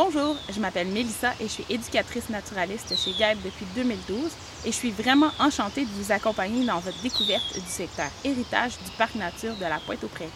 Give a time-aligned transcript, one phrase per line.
[0.00, 4.30] Bonjour, je m'appelle Mélissa et je suis éducatrice naturaliste chez GAEB depuis 2012
[4.64, 8.92] et je suis vraiment enchantée de vous accompagner dans votre découverte du secteur héritage du
[8.92, 10.30] parc nature de la Pointe-aux-Prairies.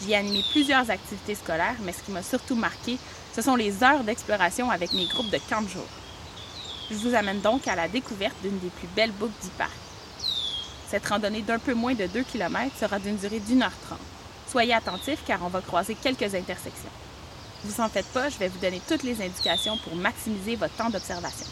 [0.00, 2.96] J'y ai animé plusieurs activités scolaires, mais ce qui m'a surtout marqué,
[3.34, 5.88] ce sont les heures d'exploration avec mes groupes de 15 jours.
[6.88, 9.72] Je vous amène donc à la découverte d'une des plus belles boucles du parc.
[10.88, 13.98] Cette randonnée d'un peu moins de 2 km sera d'une durée d'une heure trente.
[14.48, 16.92] Soyez attentifs car on va croiser quelques intersections.
[17.66, 20.88] Vous en faites pas, je vais vous donner toutes les indications pour maximiser votre temps
[20.88, 21.46] d'observation.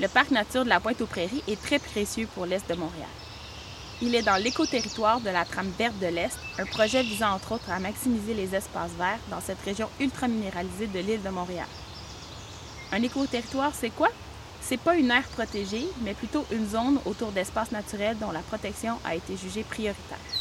[0.00, 3.08] Le parc nature de la Pointe-aux-Prairies est très précieux pour l'Est de Montréal.
[4.02, 7.70] Il est dans l'éco-territoire de la trame verte de l'Est, un projet visant entre autres
[7.70, 11.66] à maximiser les espaces verts dans cette région ultra-minéralisée de l'île de Montréal.
[12.92, 14.10] Un éco-territoire, c'est quoi?
[14.60, 19.00] C'est pas une aire protégée, mais plutôt une zone autour d'espaces naturels dont la protection
[19.04, 20.35] a été jugée prioritaire.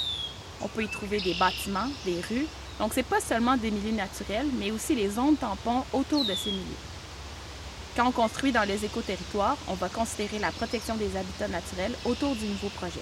[0.62, 2.48] On peut y trouver des bâtiments, des rues.
[2.80, 6.52] Donc, c'est pas seulement des milieux naturels, mais aussi les zones tampons autour de ces
[6.52, 6.84] milieux.
[7.96, 12.36] Quand on construit dans les écoterritoires, on va considérer la protection des habitats naturels autour
[12.36, 13.02] du nouveau projet.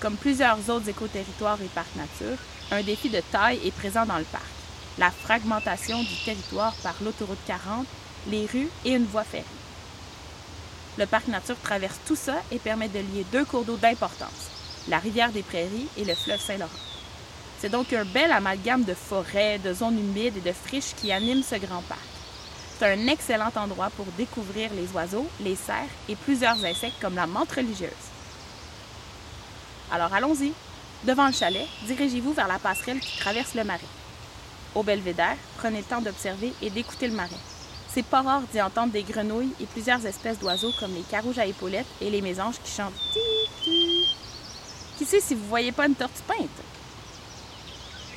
[0.00, 2.36] Comme plusieurs autres écoterritoires et parcs nature,
[2.70, 4.44] un défi de taille est présent dans le parc.
[4.98, 7.86] La fragmentation du territoire par l'autoroute 40,
[8.28, 9.44] les rues et une voie ferrée.
[10.98, 14.50] Le parc nature traverse tout ça et permet de lier deux cours d'eau d'importance,
[14.86, 16.70] la rivière des Prairies et le fleuve Saint-Laurent.
[17.60, 21.42] C'est donc un bel amalgame de forêts, de zones humides et de friches qui anime
[21.42, 22.00] ce grand parc.
[22.78, 27.26] C'est un excellent endroit pour découvrir les oiseaux, les cerfs et plusieurs insectes comme la
[27.26, 27.90] menthe religieuse.
[29.90, 30.52] Alors allons-y.
[31.04, 33.80] Devant le chalet, dirigez-vous vers la passerelle qui traverse le marais.
[34.74, 37.30] Au belvédère, prenez le temps d'observer et d'écouter le marais.
[37.88, 41.46] C'est pas rare d'y entendre des grenouilles et plusieurs espèces d'oiseaux comme les carouges à
[41.46, 42.92] épaulettes et les mésanges qui chantent
[44.98, 46.48] qui sait si vous ne voyez pas une tortue peinte?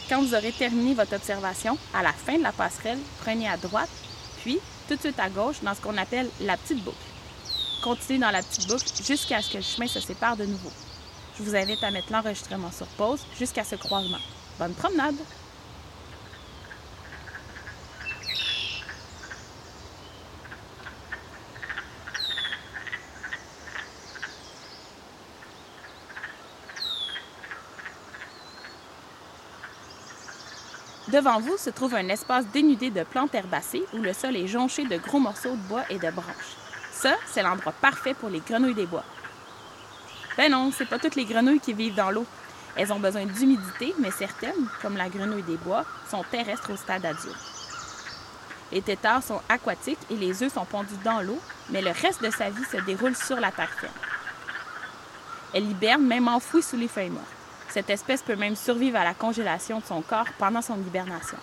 [0.09, 3.89] Quand vous aurez terminé votre observation, à la fin de la passerelle, prenez à droite,
[4.41, 6.97] puis tout de suite à gauche dans ce qu'on appelle la petite boucle.
[7.83, 10.71] Continuez dans la petite boucle jusqu'à ce que le chemin se sépare de nouveau.
[11.37, 14.19] Je vous invite à mettre l'enregistrement sur pause jusqu'à ce croisement.
[14.59, 15.15] Bonne promenade!
[31.11, 34.85] Devant vous se trouve un espace dénudé de plantes herbacées où le sol est jonché
[34.85, 36.55] de gros morceaux de bois et de branches.
[36.93, 39.03] Ça, c'est l'endroit parfait pour les grenouilles des bois.
[40.37, 42.25] Ben non, c'est pas toutes les grenouilles qui vivent dans l'eau.
[42.77, 47.05] Elles ont besoin d'humidité, mais certaines, comme la grenouille des bois, sont terrestres au stade
[47.05, 47.35] adulte.
[48.71, 51.39] Les têtards sont aquatiques et les œufs sont pondus dans l'eau,
[51.71, 53.91] mais le reste de sa vie se déroule sur la terre ferme.
[55.53, 57.40] Elle hiberne même enfouie sous les feuilles mortes.
[57.71, 61.37] Cette espèce peut même survivre à la congélation de son corps pendant son hibernation.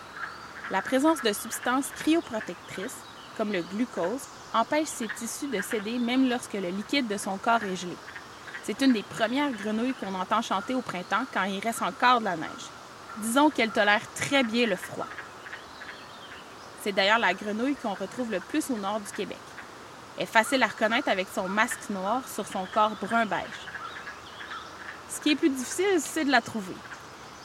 [0.70, 2.98] La présence de substances cryoprotectrices,
[3.38, 4.20] comme le glucose,
[4.52, 7.96] empêche ses tissus de céder même lorsque le liquide de son corps est gelé.
[8.64, 12.26] C'est une des premières grenouilles qu'on entend chanter au printemps quand il reste encore de
[12.26, 12.68] la neige.
[13.16, 15.06] Disons qu'elle tolère très bien le froid.
[16.82, 19.38] C'est d'ailleurs la grenouille qu'on retrouve le plus au nord du Québec.
[20.18, 23.77] Elle est facile à reconnaître avec son masque noir sur son corps brun-beige.
[25.18, 26.76] Ce qui est plus difficile, c'est de la trouver.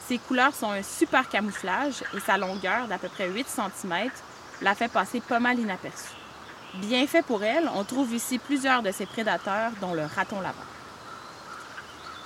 [0.06, 4.10] Ses couleurs sont un super camouflage et sa longueur d'à peu près 8 cm
[4.62, 6.14] la fait passer pas mal inaperçue.
[6.74, 10.54] Bien fait pour elle, on trouve ici plusieurs de ses prédateurs, dont le raton laveur.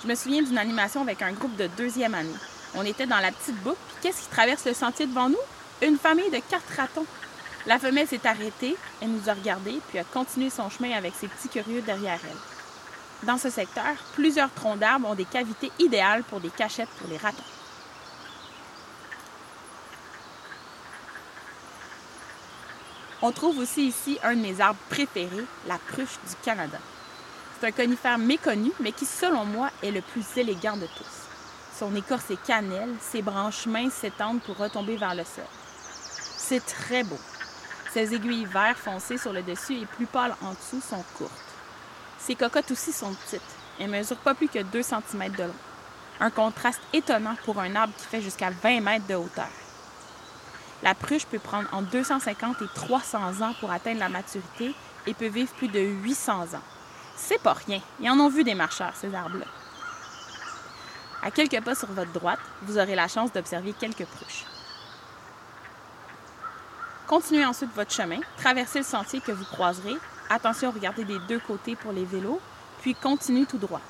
[0.03, 2.29] Je me souviens d'une animation avec un groupe de deuxième année.
[2.75, 5.37] On était dans la petite boucle, puis qu'est-ce qui traverse le sentier devant nous?
[5.81, 7.07] Une famille de quatre ratons.
[7.65, 11.27] La femelle s'est arrêtée, elle nous a regardés, puis a continué son chemin avec ses
[11.27, 12.58] petits curieux derrière elle.
[13.23, 17.17] Dans ce secteur, plusieurs troncs d'arbres ont des cavités idéales pour des cachettes pour les
[17.17, 17.43] ratons.
[23.21, 26.77] On trouve aussi ici un de mes arbres préférés, la pruche du Canada.
[27.59, 31.27] C'est un conifère méconnu, mais qui, selon moi, est le plus élégant de tous.
[31.77, 35.43] Son écorce est cannelle, ses branches minces s'étendent pour retomber vers le sol.
[36.37, 37.19] C'est très beau.
[37.93, 41.48] Ses aiguilles vert foncé sur le dessus et plus pâles en dessous sont courtes.
[42.19, 43.41] Ces cocottes aussi sont petites.
[43.79, 45.55] Elles mesurent pas plus que 2 cm de long.
[46.19, 49.47] Un contraste étonnant pour un arbre qui fait jusqu'à 20 mètres de hauteur.
[50.83, 54.73] La pruche peut prendre entre 250 et 300 ans pour atteindre la maturité
[55.07, 56.61] et peut vivre plus de 800 ans.
[57.15, 57.81] C'est pas rien.
[57.99, 59.45] Ils en ont vu des marcheurs, ces arbres-là.
[61.21, 64.45] À quelques pas sur votre droite, vous aurez la chance d'observer quelques pruches.
[67.07, 69.97] Continuez ensuite votre chemin, traversez le sentier que vous croiserez
[70.29, 72.39] Attention, regardez des deux côtés pour les vélos,
[72.81, 73.81] puis continuez tout droit.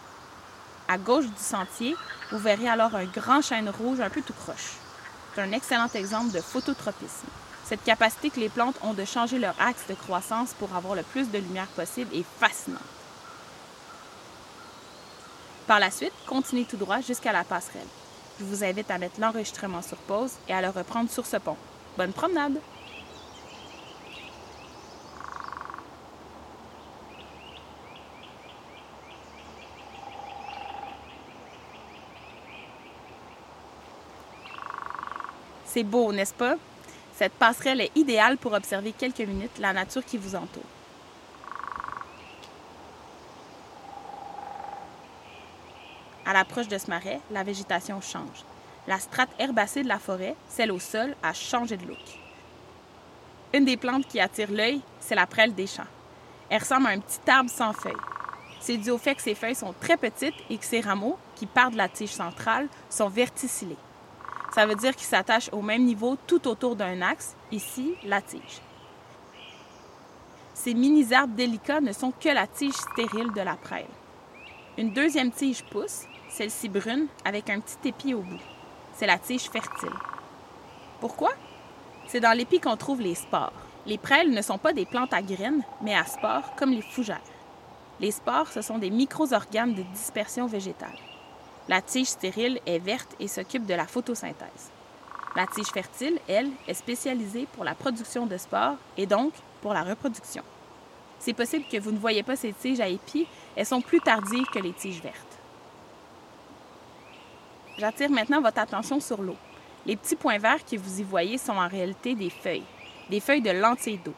[0.88, 1.95] À gauche du sentier,
[2.31, 4.77] vous verrez alors un grand chêne rouge un peu tout croche.
[5.36, 7.27] est un excellent exemple de phototropisme.
[7.65, 11.03] Cette capacité que les plantes ont de changer leur axe de croissance pour avoir le
[11.03, 12.81] plus de lumière possible est fascinante.
[15.68, 17.85] Par la suite, continuez tout droit jusqu'à la passerelle.
[18.39, 21.57] Je vous invite à mettre l'enregistrement sur pause et à le reprendre sur ce pont.
[21.97, 22.59] Bonne promenade!
[35.71, 36.56] C'est beau, n'est-ce pas?
[37.13, 40.63] Cette passerelle est idéale pour observer quelques minutes la nature qui vous entoure.
[46.25, 48.44] À l'approche de ce marais, la végétation change.
[48.88, 51.98] La strate herbacée de la forêt, celle au sol, a changé de look.
[53.54, 55.83] Une des plantes qui attire l'œil, c'est la prêle des champs.
[56.50, 57.94] Elle ressemble à un petit arbre sans feuilles.
[58.60, 61.45] C'est dû au fait que ses feuilles sont très petites et que ses rameaux, qui
[61.45, 63.77] partent de la tige centrale, sont verticillés.
[64.53, 68.61] Ça veut dire qu'ils s'attachent au même niveau tout autour d'un axe, ici la tige.
[70.53, 73.85] Ces mini-arbres délicats ne sont que la tige stérile de la prêle.
[74.77, 78.41] Une deuxième tige pousse, celle-ci brune, avec un petit épi au bout.
[78.93, 79.89] C'est la tige fertile.
[80.99, 81.31] Pourquoi?
[82.07, 83.53] C'est dans l'épi qu'on trouve les spores.
[83.85, 87.21] Les prêles ne sont pas des plantes à graines, mais à spores, comme les fougères.
[87.99, 90.97] Les spores, ce sont des micro-organes de dispersion végétale.
[91.69, 94.71] La tige stérile est verte et s'occupe de la photosynthèse.
[95.36, 99.83] La tige fertile, elle, est spécialisée pour la production de spores et donc pour la
[99.83, 100.42] reproduction.
[101.19, 104.48] C'est possible que vous ne voyez pas ces tiges à épis, elles sont plus tardives
[104.51, 105.38] que les tiges vertes.
[107.77, 109.38] J'attire maintenant votre attention sur l'eau.
[109.86, 112.66] Les petits points verts que vous y voyez sont en réalité des feuilles,
[113.12, 114.16] des feuilles de lentilles d'eau.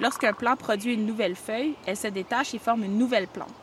[0.00, 3.54] Lorsqu'un plant produit une nouvelle feuille, elle se détache et forme une nouvelle plante.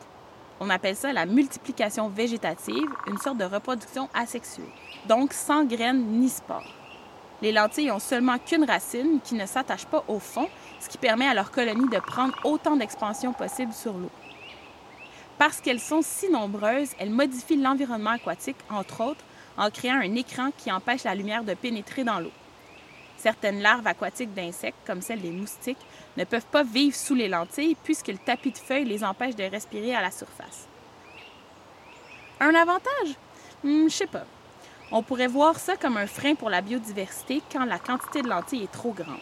[0.64, 4.70] On appelle ça la multiplication végétative, une sorte de reproduction asexuée,
[5.08, 6.72] donc sans graines ni spores.
[7.42, 10.48] Les lentilles ont seulement qu'une racine qui ne s'attache pas au fond,
[10.78, 14.12] ce qui permet à leur colonie de prendre autant d'expansion possible sur l'eau.
[15.36, 19.24] Parce qu'elles sont si nombreuses, elles modifient l'environnement aquatique, entre autres,
[19.58, 22.30] en créant un écran qui empêche la lumière de pénétrer dans l'eau.
[23.22, 25.78] Certaines larves aquatiques d'insectes, comme celles des moustiques,
[26.16, 29.44] ne peuvent pas vivre sous les lentilles puisque le tapis de feuilles les empêche de
[29.44, 30.66] respirer à la surface.
[32.40, 33.14] Un avantage?
[33.62, 34.24] Hmm, je sais pas.
[34.90, 38.64] On pourrait voir ça comme un frein pour la biodiversité quand la quantité de lentilles
[38.64, 39.20] est trop grande.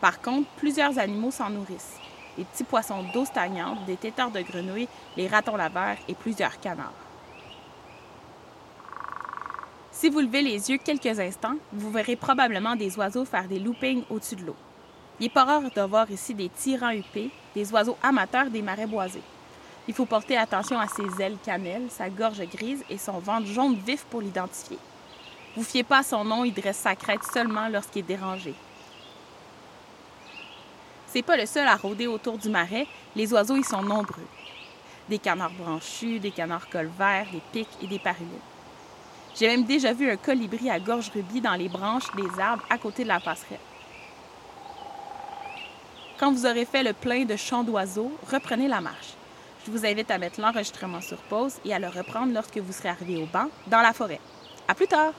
[0.00, 1.98] Par contre, plusieurs animaux s'en nourrissent.
[2.38, 7.03] Les petits poissons d'eau stagnante, des têtards de grenouilles, les ratons laveurs et plusieurs canards.
[9.96, 14.02] Si vous levez les yeux quelques instants, vous verrez probablement des oiseaux faire des loopings
[14.10, 14.56] au-dessus de l'eau.
[15.20, 18.88] Il n'est pas rare de voir ici des tyrans huppés, des oiseaux amateurs des marais
[18.88, 19.22] boisés.
[19.86, 23.76] Il faut porter attention à ses ailes cannelles, sa gorge grise et son ventre jaune
[23.76, 24.78] vif pour l'identifier.
[25.54, 28.52] Vous fiez pas à son nom, il dresse sa crête seulement lorsqu'il est dérangé.
[31.06, 34.26] C'est pas le seul à rôder autour du marais, les oiseaux y sont nombreux.
[35.08, 38.40] Des canards branchus, des canards colverts, des pics et des parulines.
[39.36, 42.78] J'ai même déjà vu un colibri à gorge rubis dans les branches des arbres à
[42.78, 43.58] côté de la passerelle.
[46.18, 49.14] Quand vous aurez fait le plein de chants d'oiseaux, reprenez la marche.
[49.66, 52.90] Je vous invite à mettre l'enregistrement sur pause et à le reprendre lorsque vous serez
[52.90, 54.20] arrivé au banc dans la forêt.
[54.68, 55.12] À plus tard!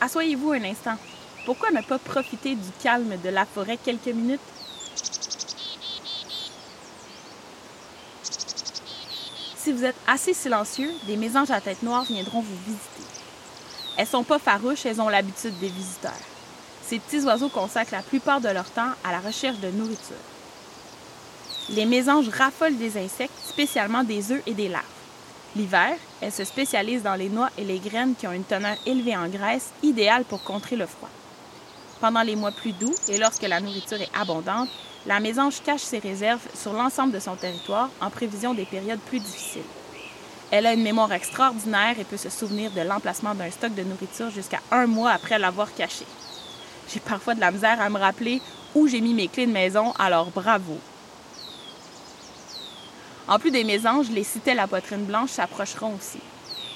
[0.00, 0.98] Assoyez-vous un instant.
[1.44, 4.40] Pourquoi ne pas profiter du calme de la forêt quelques minutes?
[9.56, 13.02] Si vous êtes assez silencieux, des mésanges à tête noire viendront vous visiter.
[13.96, 16.12] Elles sont pas farouches, elles ont l'habitude des visiteurs.
[16.86, 20.16] Ces petits oiseaux consacrent la plupart de leur temps à la recherche de nourriture.
[21.70, 24.84] Les mésanges raffolent des insectes, spécialement des œufs et des larves.
[25.56, 29.16] L'hiver, elles se spécialisent dans les noix et les graines qui ont une teneur élevée
[29.16, 31.10] en graisse, idéale pour contrer le froid.
[32.00, 34.68] Pendant les mois plus doux et lorsque la nourriture est abondante,
[35.06, 39.20] la mésange cache ses réserves sur l'ensemble de son territoire en prévision des périodes plus
[39.20, 39.62] difficiles.
[40.50, 44.30] Elle a une mémoire extraordinaire et peut se souvenir de l'emplacement d'un stock de nourriture
[44.30, 46.06] jusqu'à un mois après l'avoir caché.
[46.92, 48.40] J'ai parfois de la misère à me rappeler
[48.74, 50.78] où j'ai mis mes clés de maison, alors bravo.
[53.26, 56.20] En plus des mésanges, les citelles à poitrine blanche s'approcheront aussi.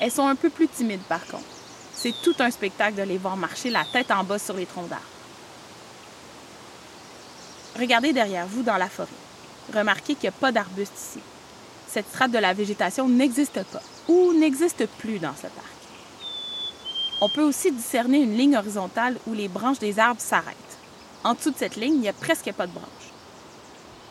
[0.00, 1.57] Elles sont un peu plus timides par contre.
[2.00, 4.88] C'est tout un spectacle de les voir marcher la tête en bas sur les troncs
[4.88, 5.02] d'arbres.
[7.76, 9.08] Regardez derrière vous dans la forêt.
[9.74, 11.18] Remarquez qu'il n'y a pas d'arbustes ici.
[11.88, 15.66] Cette strate de la végétation n'existe pas ou n'existe plus dans ce parc.
[17.20, 20.78] On peut aussi discerner une ligne horizontale où les branches des arbres s'arrêtent.
[21.24, 22.86] En dessous de cette ligne, il n'y a presque pas de branches.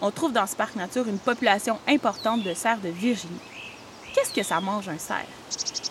[0.01, 3.39] On trouve dans ce parc nature une population importante de cerfs de Virginie.
[4.17, 5.27] Qu'est-ce que ça mange un cerf?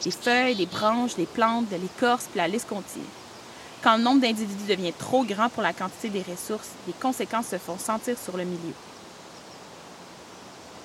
[0.02, 3.04] Des feuilles, des branches, des plantes, de l'écorce, puis la liste continue.
[3.84, 7.58] Quand le nombre d'individus devient trop grand pour la quantité des ressources, les conséquences se
[7.58, 8.74] font sentir sur le milieu.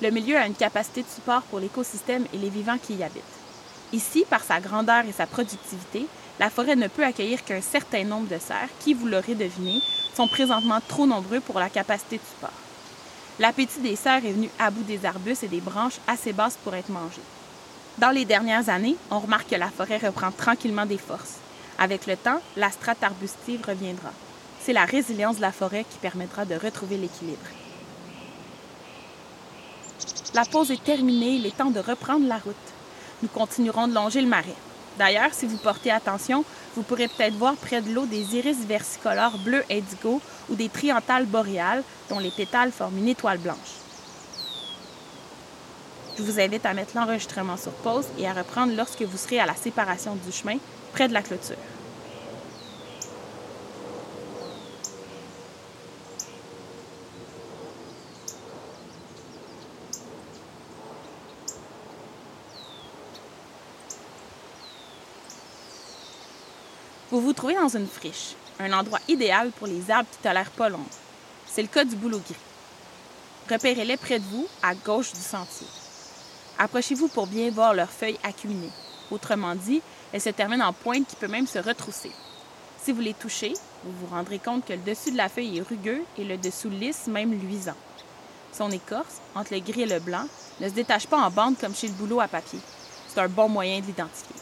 [0.04, 3.24] Le milieu a une capacité de support pour l'écosystème et les vivants qui y habitent.
[3.92, 6.06] Ici, par sa grandeur et sa productivité,
[6.40, 9.82] la forêt ne peut accueillir qu'un certain nombre de cerfs qui, vous l'aurez deviné,
[10.16, 12.52] sont présentement trop nombreux pour la capacité de support.
[13.42, 16.76] L'appétit des cerfs est venu à bout des arbustes et des branches assez basses pour
[16.76, 17.24] être mangés.
[17.98, 21.38] Dans les dernières années, on remarque que la forêt reprend tranquillement des forces.
[21.80, 24.12] Avec le temps, la strate arbustive reviendra.
[24.62, 27.48] C'est la résilience de la forêt qui permettra de retrouver l'équilibre.
[30.36, 32.56] La pause est terminée, il est temps de reprendre la route.
[33.24, 34.54] Nous continuerons de longer le marais.
[35.02, 39.40] D'ailleurs, si vous portez attention, vous pourrez peut-être voir près de l'eau des iris versicolores
[39.40, 43.80] bleu indigo ou des triantales boréales dont les pétales forment une étoile blanche.
[46.20, 49.48] Je vous invite à mettre l'enregistrement sur pause et à reprendre lorsque vous serez à
[49.48, 50.58] la séparation du chemin,
[50.94, 51.58] près de la clôture.
[67.12, 70.70] Vous vous trouvez dans une friche, un endroit idéal pour les arbres qui tolèrent pas
[70.70, 70.86] l'ombre.
[71.46, 72.36] C'est le cas du bouleau gris.
[73.52, 75.68] Repérez-les près de vous, à gauche du sentier.
[76.58, 78.72] Approchez-vous pour bien voir leurs feuilles acuminées.
[79.12, 79.82] Autrement dit,
[80.14, 82.14] elles se terminent en pointe qui peut même se retrousser.
[82.82, 85.68] Si vous les touchez, vous vous rendrez compte que le dessus de la feuille est
[85.68, 87.76] rugueux et le dessous lisse, même luisant.
[88.54, 90.28] Son écorce, entre le gris et le blanc,
[90.62, 92.60] ne se détache pas en bande comme chez le bouleau à papier.
[93.10, 94.41] C'est un bon moyen de l'identifier.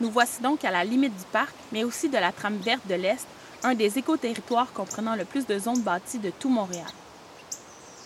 [0.00, 2.94] Nous voici donc à la limite du parc, mais aussi de la trame verte de
[2.94, 3.26] l'Est,
[3.64, 6.86] un des éco-territoires comprenant le plus de zones bâties de tout Montréal.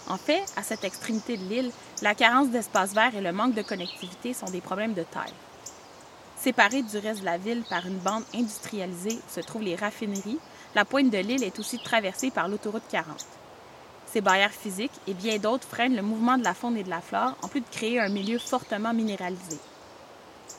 [0.09, 1.71] En fait, à cette extrémité de l'île,
[2.01, 5.35] la carence d'espace vert et le manque de connectivité sont des problèmes de taille.
[6.37, 10.41] Séparée du reste de la ville par une bande industrialisée se trouvent les raffineries,
[10.75, 13.15] la pointe de l'île est aussi traversée par l'autoroute 40.
[14.07, 17.03] Ces barrières physiques et bien d'autres freinent le mouvement de la faune et de la
[17.03, 19.59] flore, en plus de créer un milieu fortement minéralisé.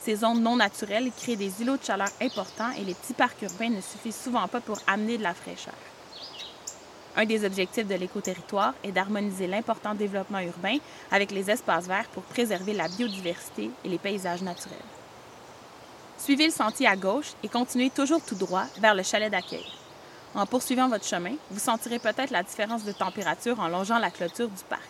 [0.03, 3.69] Ces zones non naturelles créent des îlots de chaleur importants et les petits parcs urbains
[3.69, 5.74] ne suffisent souvent pas pour amener de la fraîcheur.
[7.15, 10.77] Un des objectifs de l'écoterritoire est d'harmoniser l'important développement urbain
[11.10, 14.77] avec les espaces verts pour préserver la biodiversité et les paysages naturels.
[16.17, 19.65] Suivez le sentier à gauche et continuez toujours tout droit vers le chalet d'accueil.
[20.36, 24.50] En poursuivant votre chemin, vous sentirez peut-être la différence de température en longeant la clôture
[24.50, 24.89] du parc.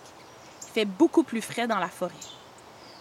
[0.70, 2.14] Il fait beaucoup plus frais dans la forêt.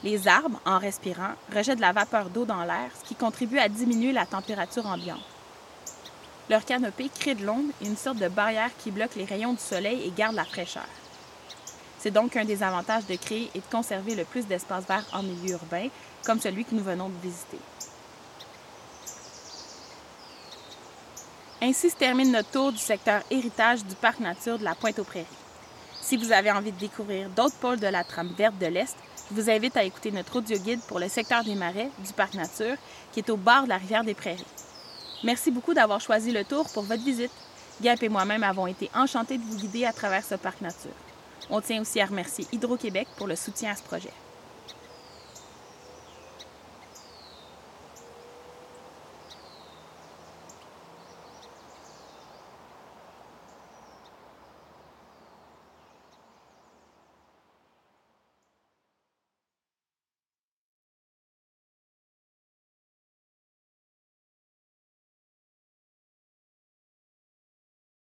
[0.04, 3.68] Les arbres, en respirant, rejettent de la vapeur d'eau dans l'air, ce qui contribue à
[3.68, 5.20] diminuer la température ambiante.
[6.50, 9.60] Leur canopée crée de l'ombre et une sorte de barrière qui bloque les rayons du
[9.60, 10.88] soleil et garde la fraîcheur.
[12.00, 15.22] C'est donc un des avantages de créer et de conserver le plus d'espaces verts en
[15.22, 15.88] milieu urbain,
[16.26, 17.58] comme celui que nous venons de visiter.
[21.62, 25.26] Ainsi se termine notre tour du secteur héritage du parc nature de la Pointe-aux-Prairies.
[26.00, 28.96] Si vous avez envie de découvrir d'autres pôles de la trame verte de l'Est,
[29.32, 32.76] vous invite à écouter notre audio-guide pour le secteur des marais du parc nature
[33.12, 34.44] qui est au bord de la rivière des Prairies.
[35.24, 37.30] Merci beaucoup d'avoir choisi le tour pour votre visite.
[37.80, 40.90] Gap et moi-même avons été enchantés de vous guider à travers ce parc nature.
[41.50, 44.12] On tient aussi à remercier Hydro-Québec pour le soutien à ce projet.